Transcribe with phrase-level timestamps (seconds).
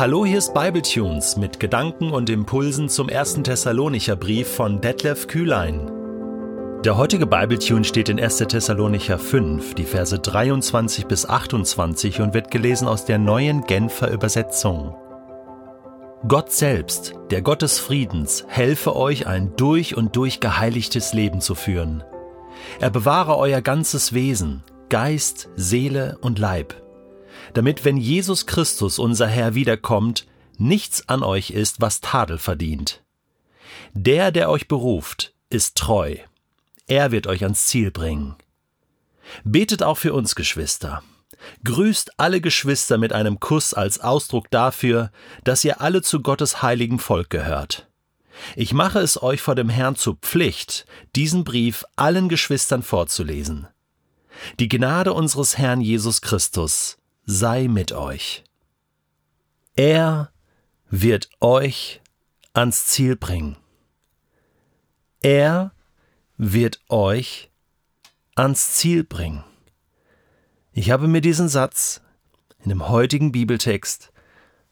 [0.00, 5.90] Hallo, hier ist Bibletunes mit Gedanken und Impulsen zum ersten Thessalonicher Brief von Detlef Kühlein.
[6.86, 8.38] Der heutige Bibletune steht in 1.
[8.38, 14.96] Thessalonicher 5, die Verse 23 bis 28 und wird gelesen aus der neuen Genfer Übersetzung.
[16.26, 21.54] Gott selbst, der Gott des Friedens, helfe euch, ein durch und durch geheiligtes Leben zu
[21.54, 22.04] führen.
[22.78, 26.74] Er bewahre euer ganzes Wesen, Geist, Seele und Leib
[27.54, 30.26] damit wenn Jesus Christus, unser Herr, wiederkommt,
[30.58, 33.02] nichts an euch ist, was Tadel verdient.
[33.92, 36.16] Der, der euch beruft, ist treu.
[36.86, 38.36] Er wird euch ans Ziel bringen.
[39.44, 41.02] Betet auch für uns, Geschwister.
[41.64, 45.10] Grüßt alle Geschwister mit einem Kuss als Ausdruck dafür,
[45.44, 47.88] dass ihr alle zu Gottes heiligen Volk gehört.
[48.56, 50.86] Ich mache es euch vor dem Herrn zur Pflicht,
[51.16, 53.66] diesen Brief allen Geschwistern vorzulesen.
[54.58, 58.44] Die Gnade unseres Herrn Jesus Christus sei mit euch.
[59.76, 60.32] Er
[60.88, 62.00] wird euch
[62.52, 63.56] ans Ziel bringen.
[65.22, 65.72] Er
[66.36, 67.50] wird euch
[68.34, 69.44] ans Ziel bringen.
[70.72, 72.00] Ich habe mir diesen Satz
[72.62, 74.12] in dem heutigen Bibeltext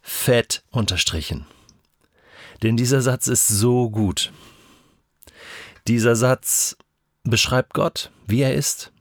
[0.00, 1.46] fett unterstrichen.
[2.62, 4.32] Denn dieser Satz ist so gut.
[5.86, 6.76] Dieser Satz
[7.22, 8.92] beschreibt Gott, wie er ist.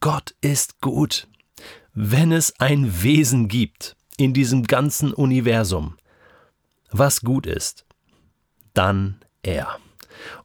[0.00, 1.28] Gott ist gut.
[1.92, 5.96] Wenn es ein Wesen gibt in diesem ganzen Universum,
[6.90, 7.84] was gut ist,
[8.74, 9.78] dann er,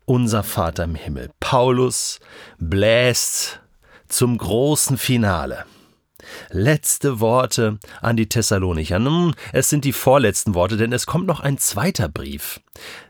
[0.05, 1.29] unser Vater im Himmel.
[1.39, 2.19] Paulus
[2.57, 3.61] bläst
[4.07, 5.65] zum großen Finale.
[6.49, 8.99] Letzte Worte an die Thessalonicher.
[9.53, 12.61] Es sind die vorletzten Worte, denn es kommt noch ein zweiter Brief.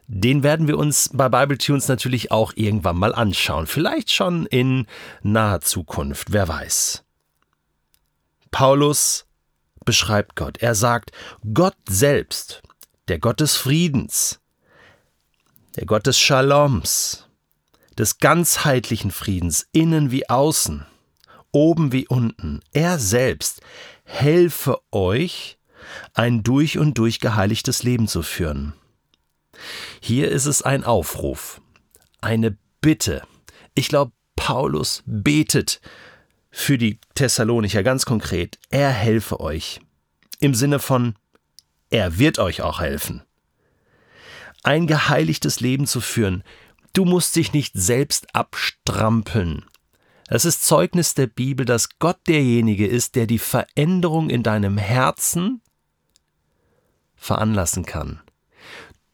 [0.08, 3.68] Den werden wir uns bei Bible Tunes natürlich auch irgendwann mal anschauen.
[3.68, 4.86] Vielleicht schon in
[5.24, 7.05] naher Zukunft, wer weiß.
[8.56, 9.26] Paulus
[9.84, 10.60] beschreibt Gott.
[10.60, 11.12] Er sagt,
[11.54, 12.62] Gott selbst,
[13.10, 14.40] der Gott des Friedens,
[15.76, 17.28] der Gott des Shaloms,
[17.98, 20.86] des ganzheitlichen Friedens, innen wie außen,
[21.52, 23.60] oben wie unten, er selbst
[24.06, 25.58] helfe euch,
[26.14, 28.74] ein durch und durch geheiligtes Leben zu führen.
[30.00, 31.60] Hier ist es ein Aufruf,
[32.22, 33.22] eine Bitte.
[33.74, 35.82] Ich glaube, Paulus betet
[36.58, 39.82] für die Thessalonicher ganz konkret, er helfe euch.
[40.40, 41.16] Im Sinne von,
[41.90, 43.24] er wird euch auch helfen.
[44.64, 46.46] Ein geheiligtes Leben zu führen,
[46.94, 49.66] du musst dich nicht selbst abstrampeln.
[50.30, 55.62] Es ist Zeugnis der Bibel, dass Gott derjenige ist, der die Veränderung in deinem Herzen
[57.18, 58.22] veranlassen kann.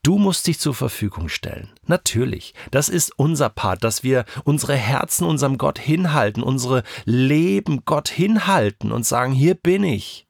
[0.03, 1.69] Du musst dich zur Verfügung stellen.
[1.85, 2.55] Natürlich.
[2.71, 8.91] Das ist unser Part, dass wir unsere Herzen unserem Gott hinhalten, unsere Leben Gott hinhalten
[8.91, 10.27] und sagen, hier bin ich.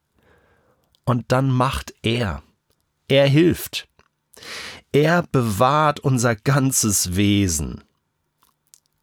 [1.04, 2.42] Und dann macht er.
[3.08, 3.88] Er hilft.
[4.92, 7.82] Er bewahrt unser ganzes Wesen,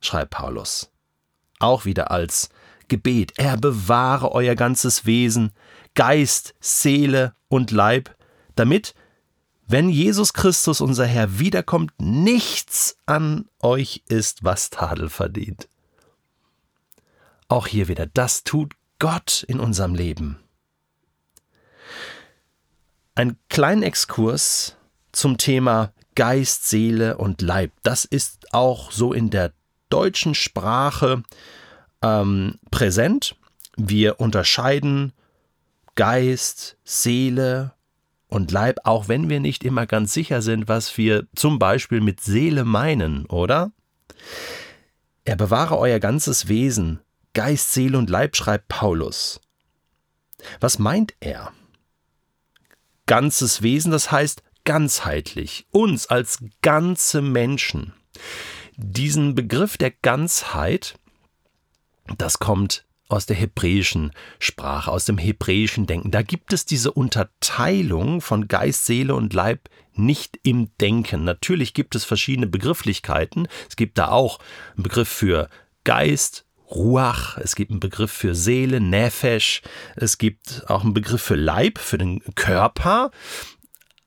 [0.02, 0.92] schreibt Paulus.
[1.58, 2.50] Auch wieder als
[2.88, 3.34] Gebet.
[3.38, 5.52] Er bewahre euer ganzes Wesen,
[5.96, 8.16] Geist, Seele und Leib,
[8.56, 8.94] damit
[9.70, 15.70] wenn Jesus Christus, unser Herr, wiederkommt, nichts an euch ist, was Tadel verdient.
[17.48, 20.40] Auch hier wieder, das tut Gott in unserem Leben.
[23.14, 24.76] Ein kleiner Exkurs
[25.12, 27.72] zum Thema Geist, Seele und Leib.
[27.84, 29.54] Das ist auch so in der
[29.90, 31.22] deutschen Sprache
[32.02, 33.36] ähm, präsent.
[33.78, 35.14] Wir unterscheiden
[35.94, 37.74] Geist, Seele
[38.30, 42.22] und Leib, auch wenn wir nicht immer ganz sicher sind, was wir zum Beispiel mit
[42.22, 43.72] Seele meinen, oder?
[45.26, 47.02] Er bewahre euer ganzes Wesen,
[47.34, 49.42] Geist, Seele und Leib, schreibt Paulus.
[50.60, 51.52] Was meint er?
[53.06, 57.94] Ganzes Wesen, das heißt ganzheitlich, uns als ganze Menschen.
[58.78, 61.00] Diesen Begriff der Ganzheit,
[62.18, 66.12] das kommt aus der hebräischen Sprache, aus dem hebräischen Denken.
[66.12, 71.26] Da gibt es diese Unterteilung von Geist, Seele und Leib nicht im Denken.
[71.26, 73.48] Natürlich gibt es verschiedene Begrifflichkeiten.
[73.68, 74.40] Es gibt da auch
[74.76, 75.50] einen Begriff für
[75.84, 79.64] Geist, Ruach, es gibt einen Begriff für Seele, Nefesh,
[79.96, 83.10] es gibt auch einen Begriff für Leib, für den Körper.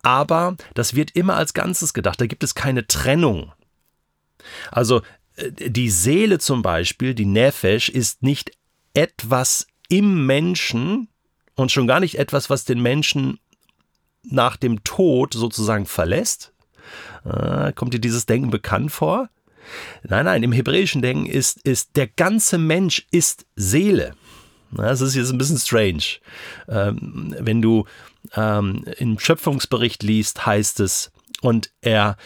[0.03, 2.21] Aber das wird immer als Ganzes gedacht.
[2.21, 3.53] Da gibt es keine Trennung.
[4.71, 5.03] Also
[5.37, 8.53] äh, die Seele zum Beispiel, die Nefesh, ist nicht
[8.95, 11.09] etwas im Menschen
[11.55, 13.39] und schon gar nicht etwas, was den Menschen
[14.23, 16.53] nach dem Tod sozusagen verlässt.
[17.25, 19.29] Äh, kommt dir dieses Denken bekannt vor?
[20.03, 24.15] Nein, nein, im hebräischen Denken ist, ist der ganze Mensch ist Seele.
[24.73, 26.05] Das ist jetzt ein bisschen strange.
[26.69, 27.85] Ähm, wenn du
[28.35, 31.13] ähm, im Schöpfungsbericht liest, heißt es,
[31.43, 32.17] und er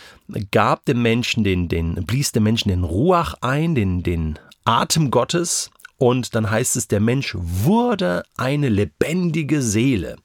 [0.51, 5.71] gab dem Menschen den, den, blies dem Menschen den Ruach ein, den, den Atem Gottes,
[5.99, 10.17] und dann heißt es, der Mensch wurde eine lebendige Seele.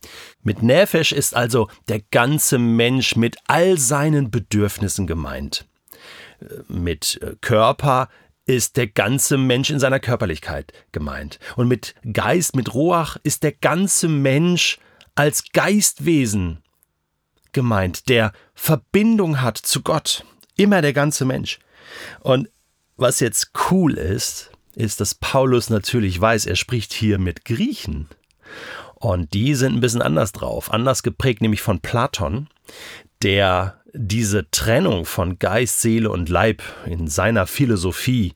[0.44, 5.65] Mit Nefesh ist also der ganze Mensch mit all seinen Bedürfnissen gemeint.
[6.68, 8.09] Mit Körper
[8.45, 11.39] ist der ganze Mensch in seiner Körperlichkeit gemeint.
[11.56, 14.79] Und mit Geist, mit Roach ist der ganze Mensch
[15.15, 16.62] als Geistwesen
[17.53, 20.25] gemeint, der Verbindung hat zu Gott.
[20.57, 21.59] Immer der ganze Mensch.
[22.21, 22.50] Und
[22.97, 28.07] was jetzt cool ist, ist, dass Paulus natürlich weiß, er spricht hier mit Griechen.
[28.95, 32.47] Und die sind ein bisschen anders drauf, anders geprägt, nämlich von Platon,
[33.23, 38.33] der diese Trennung von Geist, Seele und Leib in seiner Philosophie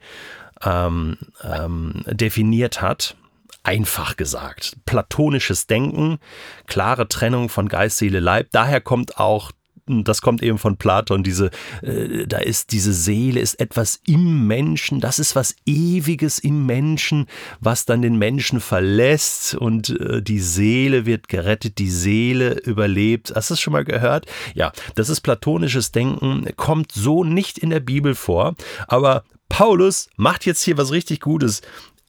[0.64, 3.16] ähm, ähm, definiert hat.
[3.64, 6.20] Einfach gesagt, platonisches Denken,
[6.68, 8.50] klare Trennung von Geist, Seele, Leib.
[8.52, 9.52] Daher kommt auch
[9.88, 11.52] das kommt eben von Platon, diese,
[11.82, 17.28] äh, da ist diese Seele, ist etwas im Menschen, das ist was Ewiges im Menschen,
[17.60, 23.34] was dann den Menschen verlässt und äh, die Seele wird gerettet, die Seele überlebt.
[23.36, 24.26] Hast du das schon mal gehört?
[24.56, 28.56] Ja, das ist platonisches Denken, kommt so nicht in der Bibel vor,
[28.88, 31.62] aber Paulus macht jetzt hier was richtig Gutes.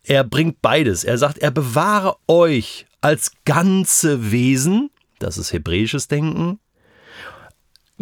[0.03, 1.05] Er bringt beides.
[1.05, 6.59] Er sagt, er bewahre euch als ganze Wesen, das ist hebräisches Denken,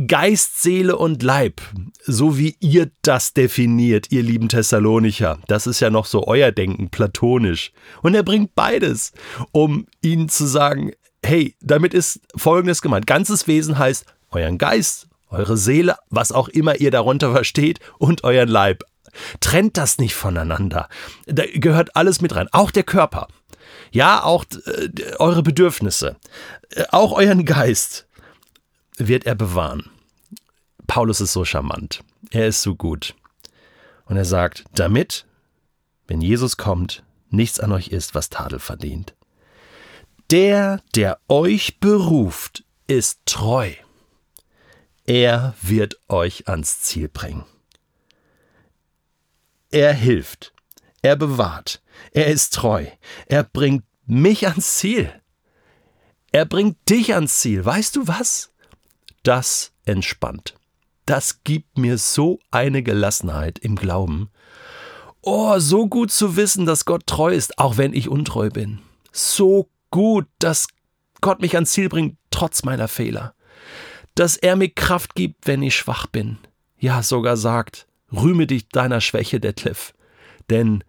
[0.08, 1.60] Geist, Seele und Leib,
[2.04, 5.38] so wie ihr das definiert, ihr lieben Thessalonicher.
[5.46, 7.70] Das ist ja noch so euer Denken, platonisch.
[8.02, 9.12] Und er bringt beides,
[9.52, 10.90] um ihnen zu sagen,
[11.24, 13.06] hey, damit ist Folgendes gemeint.
[13.06, 18.48] Ganzes Wesen heißt euren Geist, eure Seele, was auch immer ihr darunter versteht, und euren
[18.48, 18.82] Leib.
[19.38, 20.88] Trennt das nicht voneinander.
[21.26, 23.28] Da gehört alles mit rein, auch der Körper.
[23.92, 24.88] Ja, auch äh,
[25.20, 26.16] eure Bedürfnisse,
[26.70, 28.03] äh, auch euren Geist
[28.96, 29.90] wird er bewahren.
[30.86, 32.02] Paulus ist so charmant.
[32.30, 33.14] Er ist so gut.
[34.06, 35.26] Und er sagt, damit,
[36.06, 39.14] wenn Jesus kommt, nichts an euch ist, was Tadel verdient.
[40.30, 43.72] Der, der euch beruft, ist treu.
[45.06, 47.44] Er wird euch ans Ziel bringen.
[49.70, 50.52] Er hilft,
[51.02, 51.82] er bewahrt,
[52.12, 52.86] er ist treu,
[53.26, 55.12] er bringt mich ans Ziel.
[56.30, 57.64] Er bringt dich ans Ziel.
[57.64, 58.52] Weißt du was?
[59.24, 60.54] Das entspannt.
[61.06, 64.30] Das gibt mir so eine Gelassenheit im Glauben.
[65.20, 68.80] Oh, so gut zu wissen, dass Gott treu ist, auch wenn ich untreu bin.
[69.12, 70.68] So gut, dass
[71.20, 73.34] Gott mich ans Ziel bringt, trotz meiner Fehler.
[74.14, 76.38] Dass er mir Kraft gibt, wenn ich schwach bin.
[76.78, 79.94] Ja, sogar sagt, rühme dich deiner Schwäche, Detlef.
[80.50, 80.84] Denn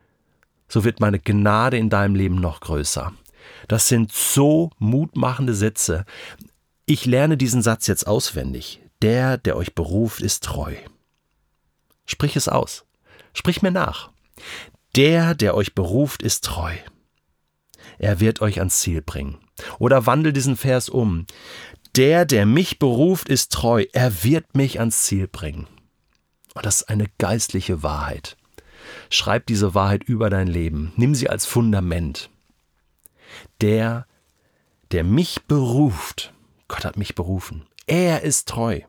[0.68, 3.14] so wird meine Gnade in deinem Leben noch größer.
[3.68, 6.06] Das sind so mutmachende Sätze.
[6.88, 8.82] Ich lerne diesen Satz jetzt auswendig.
[9.02, 10.76] Der, der euch beruft, ist treu.
[12.06, 12.86] Sprich es aus.
[13.34, 14.12] Sprich mir nach.
[14.96, 16.76] Der, der euch beruft, ist treu.
[17.98, 19.38] Er wird euch ans Ziel bringen.
[19.80, 21.26] Oder wandel diesen Vers um.
[21.96, 23.86] Der, der mich beruft, ist treu.
[23.94, 25.68] Er wird mich ans Ziel bringen.
[26.54, 28.38] Und das ist eine geistliche Wahrheit.
[29.10, 30.94] Schreib diese Wahrheit über dein Leben.
[30.98, 32.30] Nimm sie als Fundament.
[33.62, 34.06] Der,
[34.92, 36.34] der mich beruft,
[36.68, 37.66] Gott hat mich berufen.
[37.88, 38.82] Er ist treu.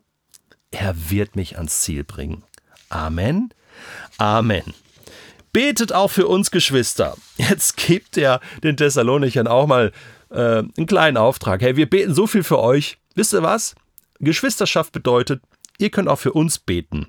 [0.70, 2.42] Er wird mich ans Ziel bringen.
[2.88, 3.52] Amen.
[4.18, 4.74] Amen.
[5.52, 7.16] Betet auch für uns Geschwister.
[7.36, 9.92] Jetzt gebt er den Thessalonichern auch mal
[10.30, 11.62] äh, einen kleinen Auftrag.
[11.62, 12.98] Hey, wir beten so viel für euch.
[13.14, 13.74] Wisst ihr was?
[14.18, 15.42] Geschwisterschaft bedeutet,
[15.78, 17.08] ihr könnt auch für uns beten.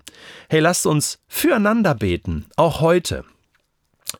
[0.49, 3.25] Hey, lasst uns füreinander beten, auch heute.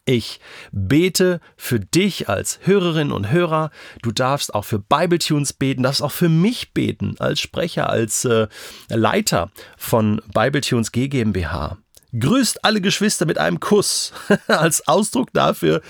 [0.06, 0.40] Ich
[0.72, 3.72] bete für dich als Hörerin und Hörer.
[4.02, 8.48] Du darfst auch für Bibletunes beten, darfst auch für mich beten als Sprecher, als äh,
[8.90, 11.78] Leiter von Bibletunes GmbH.
[12.18, 14.14] Grüßt alle Geschwister mit einem Kuss
[14.48, 15.82] als Ausdruck dafür,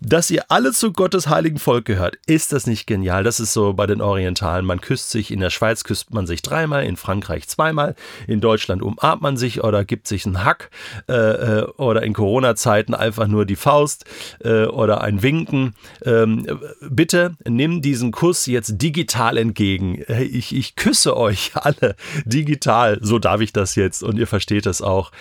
[0.00, 2.18] dass ihr alle zu Gottes heiligen Volk gehört.
[2.26, 3.24] Ist das nicht genial?
[3.24, 4.66] Das ist so bei den Orientalen.
[4.66, 7.94] Man küsst sich, in der Schweiz küsst man sich dreimal, in Frankreich zweimal,
[8.26, 10.68] in Deutschland umarmt man sich oder gibt sich einen Hack
[11.08, 14.04] äh, äh oder in Corona-Zeiten einfach nur die Faust
[14.44, 15.74] äh, oder ein Winken.
[16.04, 20.04] Ähm, bitte nimm diesen Kuss jetzt digital entgegen.
[20.06, 22.98] Ich, ich küsse euch alle digital.
[23.00, 25.12] So darf ich das jetzt und ihr versteht das auch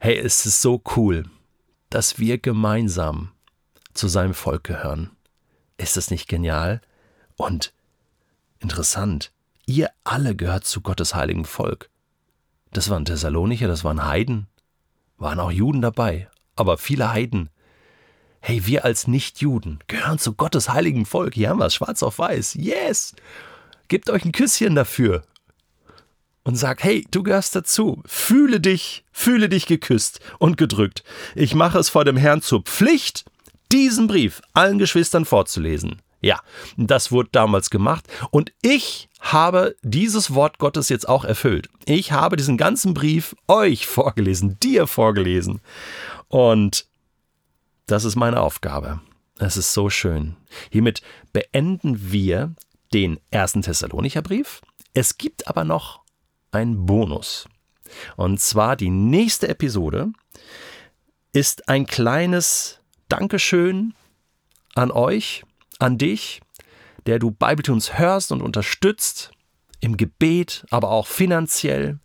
[0.00, 1.24] hey, es ist so cool,
[1.90, 3.32] dass wir gemeinsam
[3.92, 5.10] zu seinem Volk gehören.
[5.76, 6.80] Ist das nicht genial?
[7.36, 7.74] Und
[8.60, 9.30] interessant,
[9.66, 11.90] ihr alle gehört zu Gottes heiligen Volk.
[12.72, 14.46] Das waren Thessalonicher, das waren Heiden,
[15.18, 17.50] waren auch Juden dabei, aber viele Heiden.
[18.40, 21.34] Hey, wir als Nichtjuden gehören zu Gottes heiligen Volk.
[21.34, 22.54] Hier haben wir es schwarz auf weiß.
[22.54, 23.14] Yes!
[23.88, 25.24] gebt euch ein Küsschen dafür
[26.50, 28.02] und sag, hey, du gehörst dazu.
[28.06, 31.04] Fühle dich, fühle dich geküsst und gedrückt.
[31.36, 33.24] Ich mache es vor dem Herrn zur Pflicht,
[33.70, 36.02] diesen Brief allen Geschwistern vorzulesen.
[36.20, 36.40] Ja,
[36.76, 41.68] das wurde damals gemacht und ich habe dieses Wort Gottes jetzt auch erfüllt.
[41.84, 45.60] Ich habe diesen ganzen Brief euch vorgelesen, dir vorgelesen.
[46.26, 46.86] Und
[47.86, 49.00] das ist meine Aufgabe.
[49.38, 50.34] Es ist so schön.
[50.70, 51.00] Hiermit
[51.32, 52.56] beenden wir
[52.92, 54.62] den ersten Thessalonicher Brief.
[54.94, 56.00] Es gibt aber noch
[56.52, 57.48] einen Bonus.
[58.16, 60.12] Und zwar die nächste Episode
[61.32, 63.94] ist ein kleines Dankeschön
[64.74, 65.44] an euch,
[65.78, 66.40] an dich,
[67.06, 69.32] der du Bibletunes hörst und unterstützt,
[69.80, 71.98] im Gebet, aber auch finanziell,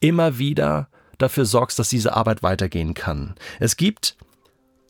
[0.00, 0.88] immer wieder
[1.18, 3.34] dafür sorgst, dass diese Arbeit weitergehen kann.
[3.60, 4.16] Es gibt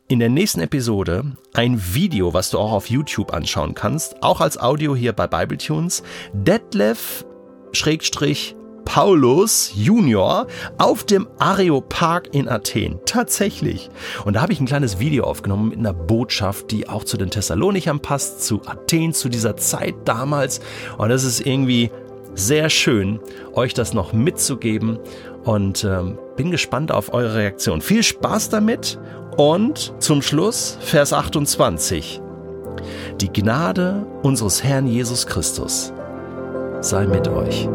[0.07, 4.59] in der nächsten Episode ein Video, was du auch auf YouTube anschauen kannst, auch als
[4.59, 6.03] Audio hier bei Bibletunes.
[6.33, 7.27] Detlef
[7.73, 8.55] Schrägstrich
[8.89, 10.47] Paulus Junior
[10.79, 12.99] auf dem Areopag in Athen.
[13.05, 13.91] Tatsächlich.
[14.25, 17.29] Und da habe ich ein kleines Video aufgenommen mit einer Botschaft, die auch zu den
[17.29, 20.61] Thessalonichern passt, zu Athen, zu dieser Zeit damals.
[20.97, 21.91] Und es ist irgendwie
[22.35, 23.21] sehr schön,
[23.53, 24.99] euch das noch mitzugeben
[25.45, 27.83] und ähm, bin gespannt auf eure Reaktion.
[27.83, 28.99] Viel Spaß damit
[29.37, 32.23] und zum Schluss Vers 28.
[33.21, 35.93] Die Gnade unseres Herrn Jesus Christus
[36.81, 37.69] sei mit euch.